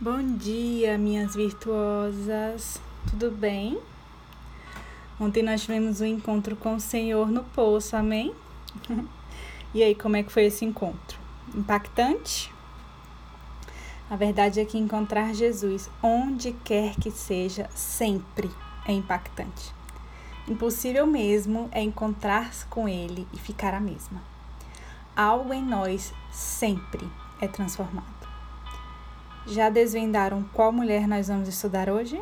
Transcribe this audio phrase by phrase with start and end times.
[0.00, 2.80] Bom dia, minhas virtuosas.
[3.10, 3.80] Tudo bem?
[5.18, 8.32] Ontem nós tivemos um encontro com o Senhor no poço, amém?
[9.74, 11.18] e aí, como é que foi esse encontro?
[11.52, 12.54] Impactante?
[14.08, 18.48] A verdade é que encontrar Jesus onde quer que seja sempre
[18.86, 19.74] é impactante.
[20.46, 24.22] Impossível mesmo é encontrar-se com Ele e ficar a mesma.
[25.16, 27.04] Algo em nós sempre
[27.40, 28.27] é transformado.
[29.50, 32.20] Já desvendaram qual mulher nós vamos estudar hoje?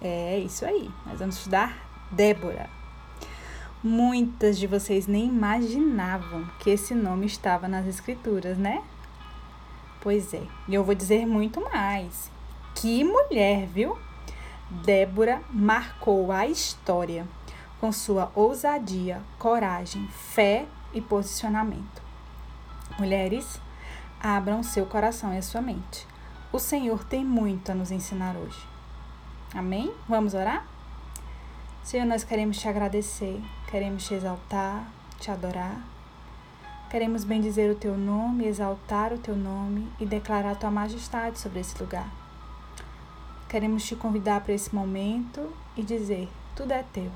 [0.00, 1.76] É isso aí, nós vamos estudar
[2.08, 2.70] Débora.
[3.82, 8.84] Muitas de vocês nem imaginavam que esse nome estava nas escrituras, né?
[10.00, 12.30] Pois é, e eu vou dizer muito mais.
[12.76, 13.98] Que mulher, viu?
[14.70, 17.26] Débora marcou a história
[17.80, 22.00] com sua ousadia, coragem, fé e posicionamento.
[23.00, 23.60] Mulheres,
[24.22, 26.09] abram seu coração e a sua mente.
[26.52, 28.58] O Senhor tem muito a nos ensinar hoje.
[29.54, 29.94] Amém?
[30.08, 30.66] Vamos orar?
[31.84, 34.84] Senhor, nós queremos te agradecer, queremos te exaltar,
[35.20, 35.80] te adorar.
[36.90, 41.60] Queremos bendizer o teu nome, exaltar o teu nome e declarar a tua majestade sobre
[41.60, 42.10] esse lugar.
[43.48, 47.12] Queremos te convidar para esse momento e dizer: tudo é teu.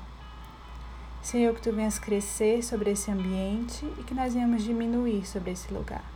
[1.21, 5.73] Senhor, que tu venhas crescer sobre esse ambiente e que nós venhamos diminuir sobre esse
[5.73, 6.14] lugar.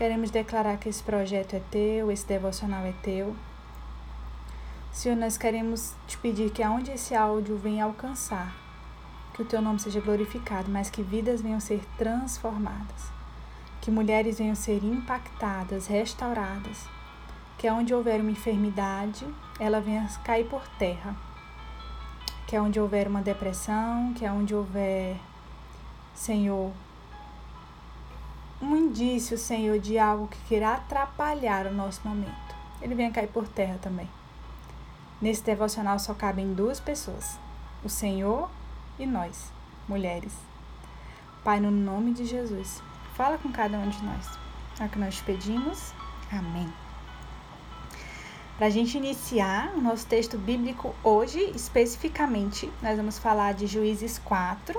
[0.00, 3.36] Queremos declarar que esse projeto é teu, esse devocional é teu.
[4.90, 8.56] Senhor, nós queremos te pedir que aonde esse áudio venha alcançar,
[9.34, 13.12] que o teu nome seja glorificado, mas que vidas venham ser transformadas,
[13.82, 16.88] que mulheres venham ser impactadas, restauradas,
[17.58, 19.26] que aonde houver uma enfermidade,
[19.58, 21.14] ela venha cair por terra,
[22.46, 25.18] que aonde houver uma depressão, que aonde houver,
[26.14, 26.72] Senhor,
[28.60, 32.54] um indício, Senhor, de algo que queira atrapalhar o nosso momento.
[32.82, 34.08] Ele venha cair por terra também.
[35.20, 37.38] Nesse devocional só cabem duas pessoas:
[37.82, 38.50] o Senhor
[38.98, 39.50] e nós,
[39.88, 40.34] mulheres.
[41.42, 42.82] Pai, no nome de Jesus,
[43.14, 44.38] fala com cada um de nós.
[44.78, 45.94] É o que nós te pedimos.
[46.30, 46.70] Amém.
[48.56, 54.18] Para a gente iniciar o nosso texto bíblico hoje, especificamente, nós vamos falar de Juízes
[54.18, 54.78] 4,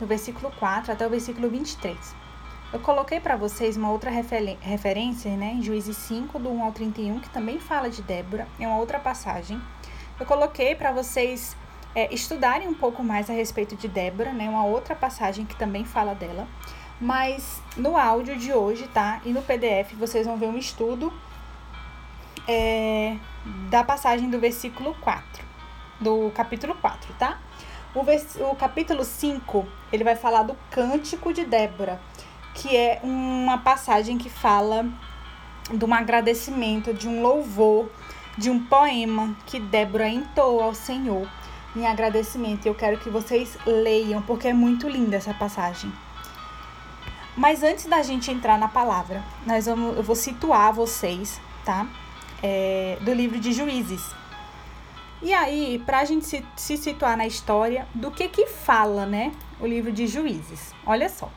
[0.00, 2.25] do versículo 4 até o versículo 23.
[2.72, 7.20] Eu coloquei para vocês uma outra referência, né, em Juízes 5, do 1 ao 31,
[7.20, 9.60] que também fala de Débora, é uma outra passagem.
[10.18, 11.56] Eu coloquei para vocês
[11.94, 15.84] é, estudarem um pouco mais a respeito de Débora, né, uma outra passagem que também
[15.84, 16.48] fala dela.
[17.00, 19.20] Mas no áudio de hoje, tá?
[19.24, 21.12] E no PDF vocês vão ver um estudo
[22.48, 23.16] é,
[23.70, 25.44] da passagem do versículo 4,
[26.00, 27.38] do capítulo 4, tá?
[27.94, 32.00] O, vers, o capítulo 5, ele vai falar do cântico de Débora
[32.56, 34.86] que é uma passagem que fala
[35.70, 37.90] de um agradecimento, de um louvor,
[38.36, 41.28] de um poema que Débora entoou ao Senhor
[41.76, 42.66] em agradecimento.
[42.66, 45.92] Eu quero que vocês leiam, porque é muito linda essa passagem.
[47.36, 51.86] Mas antes da gente entrar na palavra, nós vamos, eu vou situar vocês, tá?
[52.42, 54.02] É, do livro de Juízes.
[55.20, 59.32] E aí, para a gente se, se situar na história, do que que fala, né?
[59.60, 60.74] O livro de Juízes.
[60.86, 61.30] Olha só.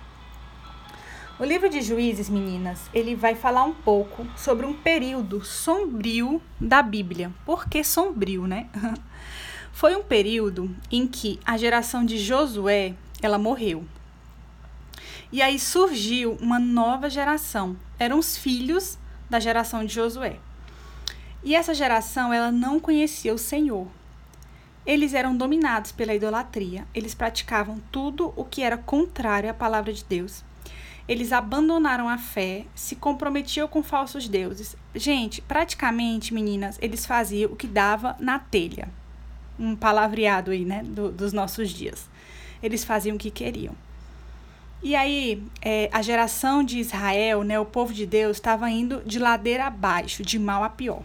[1.40, 6.82] O livro de Juízes, meninas, ele vai falar um pouco sobre um período sombrio da
[6.82, 7.32] Bíblia.
[7.46, 8.68] Por que sombrio, né?
[9.72, 13.86] Foi um período em que a geração de Josué, ela morreu.
[15.32, 17.78] E aí surgiu uma nova geração.
[17.98, 20.40] Eram os filhos da geração de Josué.
[21.42, 23.88] E essa geração, ela não conhecia o Senhor.
[24.86, 26.86] Eles eram dominados pela idolatria.
[26.94, 30.44] Eles praticavam tudo o que era contrário à palavra de Deus
[31.10, 34.78] eles abandonaram a fé, se comprometiam com falsos deuses.
[34.94, 38.88] Gente, praticamente, meninas, eles faziam o que dava na telha.
[39.58, 42.08] Um palavreado aí, né, do, dos nossos dias.
[42.62, 43.74] Eles faziam o que queriam.
[44.84, 49.18] E aí, é, a geração de Israel, né, o povo de Deus, estava indo de
[49.18, 51.02] ladeira abaixo, de mal a pior.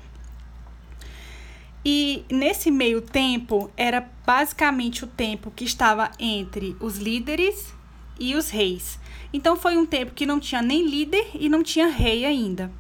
[1.83, 7.73] E nesse meio tempo, era basicamente o tempo que estava entre os líderes
[8.21, 9.03] e os reis.
[9.35, 12.71] Então foi um tempo que não tinha nem líder e não tinha rei ainda.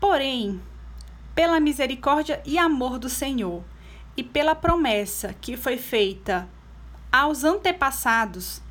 [0.00, 0.58] Porém,
[1.34, 3.62] pela misericórdia e amor do Senhor
[4.16, 6.48] e pela promessa que foi feita
[7.12, 8.62] aos antepassados,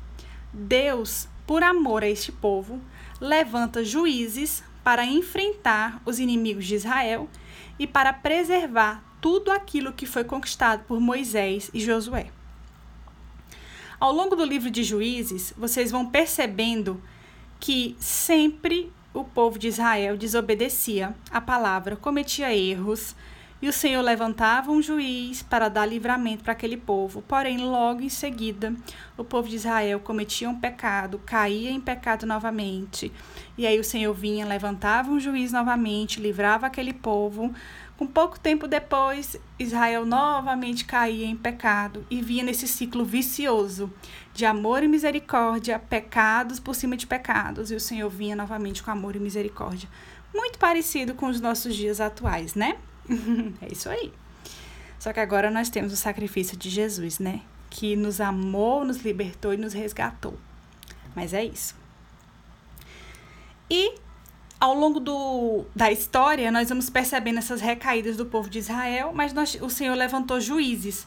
[0.52, 2.80] Deus, por amor a este povo,
[3.20, 7.28] levanta juízes para enfrentar os inimigos de Israel
[7.78, 12.32] e para preservar tudo aquilo que foi conquistado por Moisés e Josué.
[14.00, 17.02] Ao longo do livro de Juízes, vocês vão percebendo
[17.60, 23.14] que sempre o povo de Israel desobedecia a palavra, cometia erros,
[23.60, 27.20] e o Senhor levantava um juiz para dar livramento para aquele povo.
[27.20, 28.74] Porém, logo em seguida,
[29.18, 33.12] o povo de Israel cometia um pecado, caía em pecado novamente.
[33.58, 37.52] E aí o Senhor vinha, levantava um juiz novamente, livrava aquele povo.
[38.00, 43.92] Com pouco tempo depois, Israel novamente caía em pecado e vinha nesse ciclo vicioso
[44.32, 47.70] de amor e misericórdia, pecados por cima de pecados.
[47.70, 49.86] E o Senhor vinha novamente com amor e misericórdia.
[50.34, 52.78] Muito parecido com os nossos dias atuais, né?
[53.60, 54.10] é isso aí.
[54.98, 57.42] Só que agora nós temos o sacrifício de Jesus, né?
[57.68, 60.38] Que nos amou, nos libertou e nos resgatou.
[61.14, 61.76] Mas é isso.
[63.68, 63.92] E
[64.60, 69.32] ao longo do, da história, nós vamos percebendo essas recaídas do povo de Israel, mas
[69.32, 71.06] nós, o Senhor levantou juízes,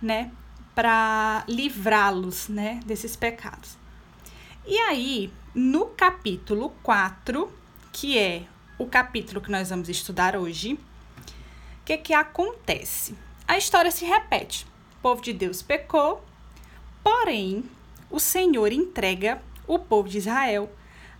[0.00, 0.30] né?
[0.74, 2.80] Para livrá-los, né?
[2.84, 3.78] Desses pecados.
[4.66, 7.50] E aí, no capítulo 4,
[7.90, 8.44] que é
[8.78, 13.16] o capítulo que nós vamos estudar hoje, o que, que acontece?
[13.48, 14.66] A história se repete.
[14.98, 16.22] O povo de Deus pecou,
[17.02, 17.64] porém,
[18.10, 20.70] o Senhor entrega o povo de Israel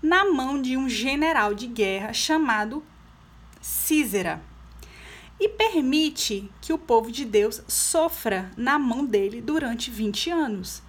[0.03, 2.83] na mão de um general de guerra chamado
[3.61, 4.43] Císera
[5.39, 10.83] e permite que o povo de Deus sofra na mão dele durante 20 anos.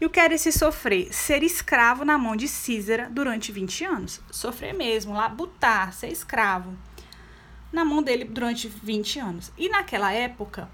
[0.00, 1.12] E o que era esse sofrer?
[1.12, 4.20] Ser escravo na mão de Císera durante 20 anos.
[4.30, 6.76] Sofrer mesmo, labutar, ser escravo
[7.72, 9.52] na mão dele durante 20 anos.
[9.58, 10.68] E naquela época,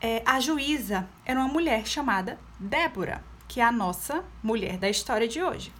[0.00, 5.26] é, a juíza era uma mulher chamada Débora, que é a nossa mulher da história
[5.26, 5.72] de hoje.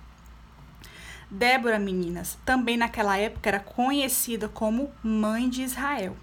[1.35, 6.15] Débora, meninas, também naquela época era conhecida como mãe de Israel.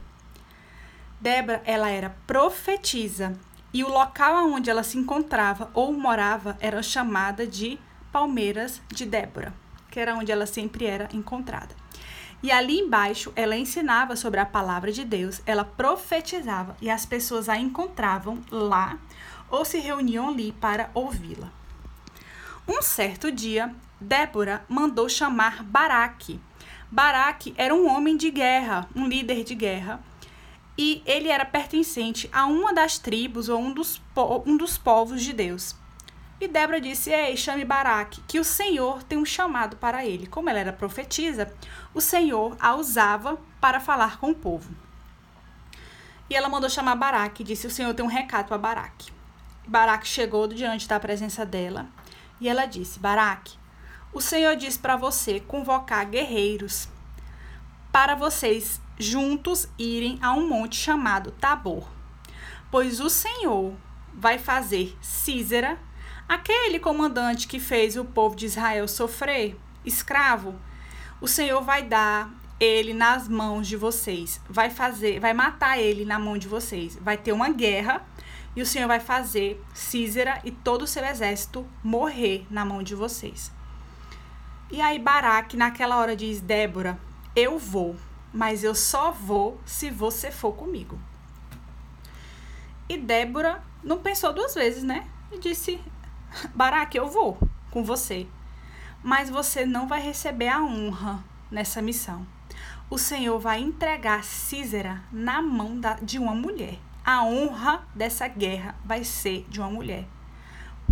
[1.19, 3.35] Débora, ela era profetisa
[3.73, 7.79] e o local onde ela se encontrava ou morava era chamada de
[8.11, 9.51] Palmeiras de Débora,
[9.89, 11.75] que era onde ela sempre era encontrada.
[12.43, 17.49] E ali embaixo ela ensinava sobre a palavra de Deus, ela profetizava e as pessoas
[17.49, 18.99] a encontravam lá
[19.49, 21.49] ou se reuniam ali para ouvi-la.
[22.67, 26.39] Um certo dia, Débora mandou chamar Baraque.
[26.89, 29.99] Baraque era um homem de guerra, um líder de guerra,
[30.77, 34.01] e ele era pertencente a uma das tribos ou um dos,
[34.45, 35.75] um dos povos de Deus.
[36.39, 40.25] E Débora disse: Ei, chame Baraque, que o Senhor tem um chamado para ele.
[40.25, 41.53] Como ela era profetisa,
[41.93, 44.73] o Senhor a usava para falar com o povo.
[46.29, 49.11] E ela mandou chamar Baraque e disse: O Senhor tem um recado para Baraque.
[49.67, 51.87] Baraque chegou diante da presença dela
[52.39, 53.58] e ela disse: Baraque,
[54.13, 56.87] o Senhor diz para você convocar guerreiros
[57.91, 61.87] para vocês juntos irem a um monte chamado Tabor,
[62.69, 63.73] pois o Senhor
[64.13, 65.79] vai fazer Císera
[66.29, 70.53] Aquele comandante que fez o povo de Israel sofrer, escravo,
[71.19, 76.19] o Senhor vai dar ele nas mãos de vocês, vai fazer, vai matar ele na
[76.19, 76.95] mão de vocês.
[77.01, 78.07] Vai ter uma guerra
[78.55, 82.93] e o Senhor vai fazer Císera e todo o seu exército morrer na mão de
[82.93, 83.51] vocês.
[84.71, 86.99] E aí Baraque naquela hora diz: Débora,
[87.35, 87.95] eu vou,
[88.31, 90.99] mas eu só vou se você for comigo.
[92.87, 95.07] E Débora não pensou duas vezes, né?
[95.31, 95.81] E disse:
[96.53, 97.37] Baraque, eu vou
[97.71, 98.27] com você.
[99.01, 102.25] Mas você não vai receber a honra nessa missão.
[102.89, 106.77] O Senhor vai entregar Císera na mão da, de uma mulher.
[107.05, 110.05] A honra dessa guerra vai ser de uma mulher.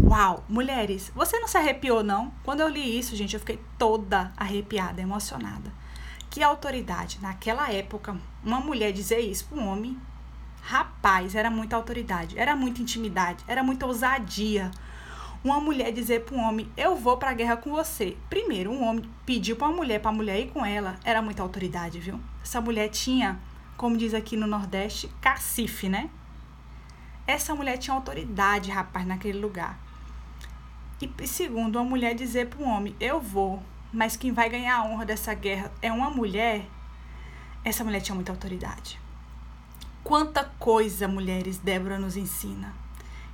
[0.04, 0.44] Uau!
[0.48, 2.32] Mulheres, você não se arrepiou, não?
[2.44, 5.72] Quando eu li isso, gente, eu fiquei toda arrepiada, emocionada.
[6.30, 7.20] Que autoridade.
[7.22, 9.98] Naquela época, uma mulher dizer isso para um homem,
[10.62, 14.72] rapaz, era muita autoridade, era muita intimidade, era muita ousadia
[15.44, 18.18] uma mulher dizer para um homem, eu vou para a guerra com você.
[18.30, 21.42] Primeiro, um homem pediu para uma mulher, para a mulher ir com ela, era muita
[21.42, 22.20] autoridade, viu?
[22.44, 23.40] Essa mulher tinha,
[23.76, 26.10] como diz aqui no Nordeste, cacife, né?
[27.26, 29.78] Essa mulher tinha autoridade, rapaz, naquele lugar.
[31.00, 33.62] E segundo, uma mulher dizer para um homem, eu vou,
[33.94, 36.66] mas quem vai ganhar a honra dessa guerra é uma mulher,
[37.64, 39.00] essa mulher tinha muita autoridade.
[40.04, 42.74] Quanta coisa, mulheres, Débora nos ensina.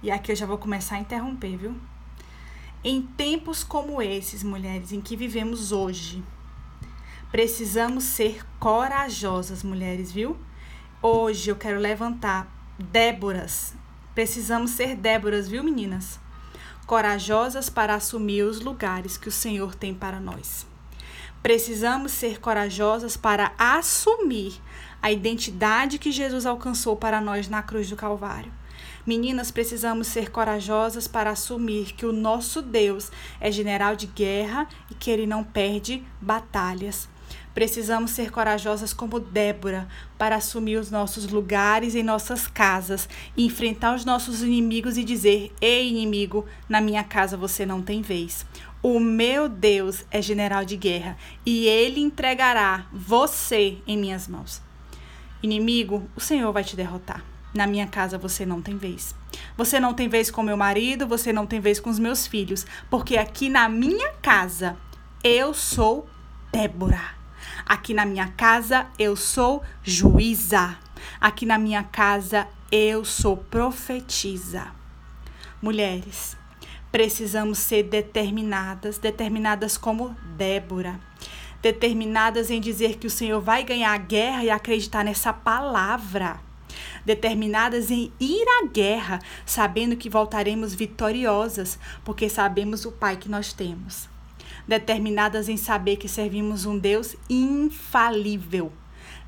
[0.01, 1.75] E aqui eu já vou começar a interromper, viu?
[2.84, 6.22] Em tempos como esses, mulheres, em que vivemos hoje,
[7.32, 10.36] precisamos ser corajosas, mulheres, viu?
[11.01, 12.46] Hoje eu quero levantar
[12.77, 13.74] Déboras.
[14.13, 16.20] Precisamos ser Déboras, viu, meninas?
[16.85, 20.65] Corajosas para assumir os lugares que o Senhor tem para nós.
[21.41, 24.61] Precisamos ser corajosas para assumir
[25.01, 28.51] a identidade que Jesus alcançou para nós na cruz do Calvário
[29.05, 34.93] Meninas, precisamos ser corajosas para assumir que o nosso Deus é general de guerra e
[34.93, 37.10] que ele não perde batalhas.
[37.53, 44.05] Precisamos ser corajosas como Débora para assumir os nossos lugares em nossas casas, enfrentar os
[44.05, 48.45] nossos inimigos e dizer: Ei, inimigo, na minha casa você não tem vez.
[48.81, 54.62] O meu Deus é general de guerra e ele entregará você em minhas mãos.
[55.43, 57.32] Inimigo, o Senhor vai te derrotar.
[57.53, 59.13] Na minha casa você não tem vez.
[59.55, 62.65] Você não tem vez com meu marido, você não tem vez com os meus filhos,
[62.89, 64.75] porque aqui na minha casa
[65.24, 66.07] eu sou
[66.51, 67.01] Débora.
[67.65, 70.77] Aqui na minha casa eu sou juíza.
[71.19, 74.67] Aqui na minha casa eu sou profetisa.
[75.62, 76.36] Mulheres,
[76.91, 81.00] precisamos ser determinadas, determinadas como Débora,
[81.62, 86.39] determinadas em dizer que o Senhor vai ganhar a guerra e acreditar nessa palavra.
[87.05, 93.53] Determinadas em ir à guerra, sabendo que voltaremos vitoriosas, porque sabemos o Pai que nós
[93.53, 94.11] temos
[94.67, 98.71] determinadas em saber que servimos um Deus infalível.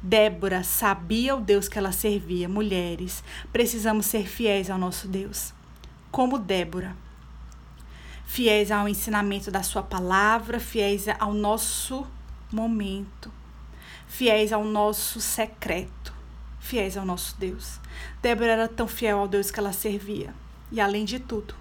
[0.02, 2.48] Débora sabia o Deus que ela servia.
[2.48, 5.54] Mulheres, precisamos ser fiéis ao nosso Deus.
[6.12, 6.96] Como Débora.
[8.26, 12.06] Fiéis ao ensinamento da Sua palavra, fiéis ao nosso
[12.52, 13.32] momento,
[14.08, 16.14] fiéis ao nosso secreto,
[16.66, 17.80] fiéis ao nosso Deus.
[18.22, 20.34] Débora era tão fiel ao Deus que ela servia.
[20.72, 21.54] E além de tudo,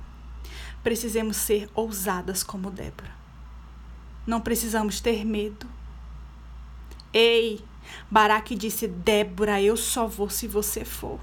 [0.83, 3.13] precisamos ser ousadas como Débora.
[4.27, 5.67] Não precisamos ter medo.
[7.13, 7.63] Ei,
[8.11, 11.21] Baraque disse: Débora, eu só vou se você for.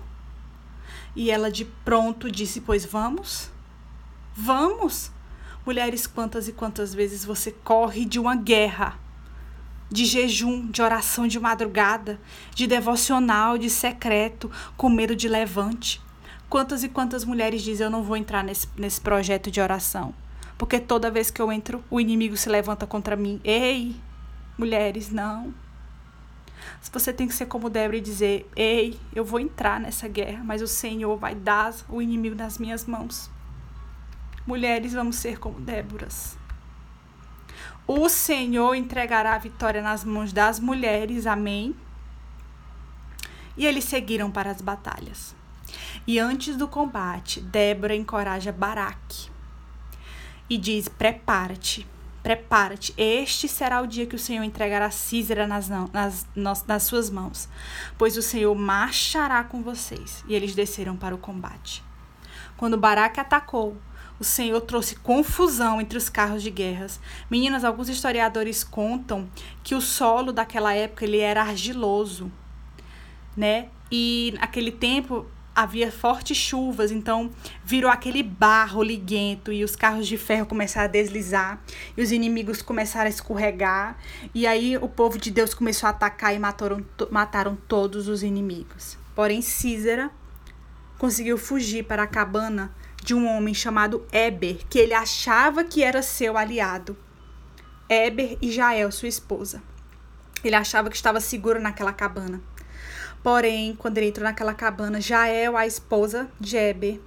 [1.15, 3.49] E ela de pronto disse: Pois vamos?
[4.35, 5.11] Vamos?
[5.65, 8.99] Mulheres, quantas e quantas vezes você corre de uma guerra,
[9.91, 12.19] de jejum, de oração de madrugada,
[12.55, 16.01] de devocional, de secreto, com medo de levante?
[16.49, 20.13] Quantas e quantas mulheres dizem: Eu não vou entrar nesse, nesse projeto de oração?
[20.57, 23.41] Porque toda vez que eu entro, o inimigo se levanta contra mim.
[23.43, 23.95] Ei,
[24.57, 25.53] mulheres, não.
[26.91, 30.61] Você tem que ser como Débora e dizer: Ei, eu vou entrar nessa guerra, mas
[30.61, 33.29] o Senhor vai dar o inimigo nas minhas mãos.
[34.45, 36.37] Mulheres, vamos ser como Déboras.
[37.93, 41.75] O Senhor entregará a vitória nas mãos das mulheres, amém?
[43.57, 45.35] E eles seguiram para as batalhas.
[46.07, 49.29] E antes do combate, Débora encoraja Baraque
[50.49, 51.85] e diz: Prepara-te,
[52.23, 52.93] prepara-te.
[52.95, 57.49] Este será o dia que o Senhor entregará Císera nas, nas, nas, nas suas mãos,
[57.97, 60.23] pois o Senhor marchará com vocês.
[60.29, 61.83] E eles desceram para o combate.
[62.55, 63.77] Quando Baraque atacou,
[64.21, 66.99] o Senhor trouxe confusão entre os carros de guerras.
[67.27, 69.27] Meninas, alguns historiadores contam
[69.63, 72.31] que o solo daquela época ele era argiloso,
[73.35, 73.69] né?
[73.91, 75.25] E naquele tempo
[75.55, 77.31] havia fortes chuvas, então
[77.63, 81.59] virou aquele barro liguento e os carros de ferro começaram a deslizar
[81.97, 83.97] e os inimigos começaram a escorregar
[84.35, 88.99] e aí o povo de Deus começou a atacar e mataram, mataram todos os inimigos.
[89.15, 90.11] Porém, Císera
[90.99, 92.71] conseguiu fugir para a cabana
[93.03, 96.95] de um homem chamado Eber, que ele achava que era seu aliado.
[97.89, 99.61] Eber e Jael, sua esposa.
[100.43, 102.41] Ele achava que estava seguro naquela cabana.
[103.23, 106.99] Porém, quando ele entrou naquela cabana, Jael, a esposa de Eber,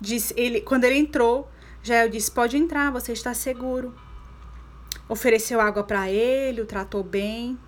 [0.00, 1.50] disse, ele, quando ele entrou,
[1.82, 3.94] Jael disse: Pode entrar, você está seguro.
[5.08, 7.58] Ofereceu água para ele, o tratou bem.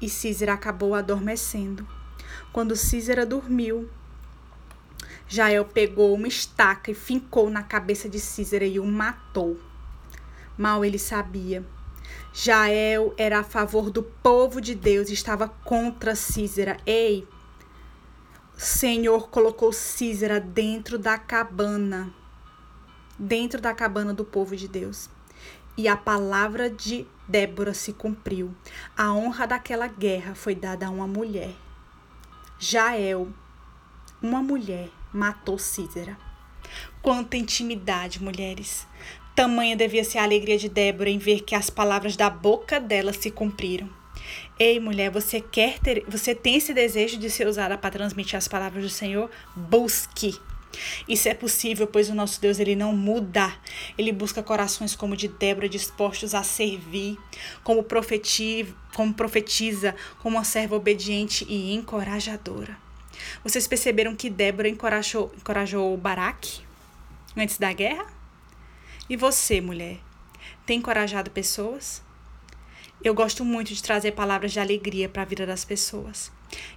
[0.00, 1.86] E Císera acabou adormecendo.
[2.52, 3.88] Quando Císera dormiu,
[5.28, 9.58] Jael pegou uma estaca e fincou na cabeça de Císera e o matou.
[10.56, 11.64] Mal ele sabia
[12.34, 16.78] Jael era a favor do povo de Deus e estava contra Císera.
[16.86, 17.28] Ei,
[18.56, 22.12] o Senhor colocou Císera dentro da cabana,
[23.18, 25.10] dentro da cabana do povo de Deus.
[25.76, 28.54] E a palavra de Débora se cumpriu.
[28.96, 31.54] A honra daquela guerra foi dada a uma mulher.
[32.58, 33.28] Jael,
[34.22, 36.16] uma mulher, matou Císera.
[37.02, 38.86] Quanta intimidade, mulheres.
[39.34, 43.12] Tamanha devia ser a alegria de Débora em ver que as palavras da boca dela
[43.12, 43.88] se cumpriram.
[44.58, 48.46] Ei, mulher, você quer ter, você tem esse desejo de ser usada para transmitir as
[48.46, 49.30] palavras do Senhor?
[49.56, 50.38] Busque.
[51.08, 53.52] Isso é possível, pois o nosso Deus ele não muda.
[53.96, 57.18] Ele busca corações como de Débora, dispostos a servir,
[57.62, 62.76] como, profeti, como profetiza, como uma serva obediente e encorajadora.
[63.42, 66.60] Vocês perceberam que Débora encorajou, encorajou Baraque
[67.36, 68.06] antes da guerra?
[69.08, 69.98] E você, mulher,
[70.64, 72.02] tem encorajado pessoas?
[73.04, 76.30] Eu gosto muito de trazer palavras de alegria para a vida das pessoas.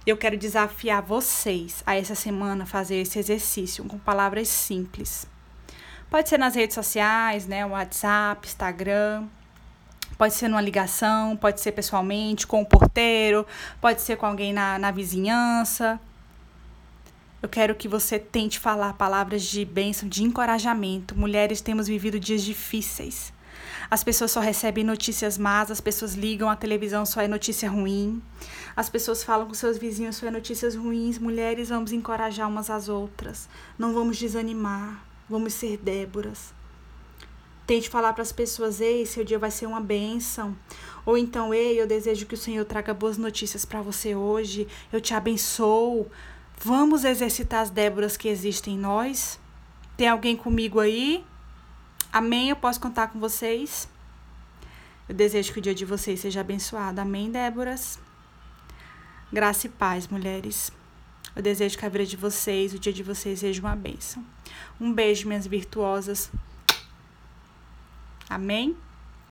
[0.04, 5.26] Eu quero desafiar vocês a essa semana fazer esse exercício com palavras simples.
[6.10, 7.64] Pode ser nas redes sociais, né?
[7.64, 9.26] WhatsApp, Instagram.
[10.18, 13.46] Pode ser numa ligação, pode ser pessoalmente, com o porteiro,
[13.80, 16.00] pode ser com alguém na, na vizinhança.
[17.42, 21.16] Eu quero que você tente falar palavras de bênção, de encorajamento.
[21.16, 23.32] Mulheres temos vivido dias difíceis.
[23.90, 28.22] As pessoas só recebem notícias más, as pessoas ligam a televisão, só é notícia ruim.
[28.74, 31.18] As pessoas falam com seus vizinhos, só é notícias ruins.
[31.18, 33.48] Mulheres, vamos encorajar umas às outras.
[33.78, 35.04] Não vamos desanimar.
[35.28, 36.54] Vamos ser Déboras.
[37.66, 40.56] Tente falar para as pessoas: ei, seu dia vai ser uma bênção.
[41.04, 44.66] Ou então, ei, eu desejo que o Senhor traga boas notícias para você hoje.
[44.92, 46.06] Eu te abençoo.
[46.58, 49.38] Vamos exercitar as Déboras que existem em nós?
[49.96, 51.24] Tem alguém comigo aí?
[52.12, 52.50] Amém?
[52.50, 53.88] Eu posso contar com vocês?
[55.08, 57.00] Eu desejo que o dia de vocês seja abençoado.
[57.00, 57.98] Amém, Déboras?
[59.32, 60.72] Graça e paz, mulheres.
[61.34, 64.24] Eu desejo que a vida de vocês, o dia de vocês, seja uma bênção.
[64.80, 66.30] Um beijo, minhas virtuosas.
[68.28, 68.76] Amém?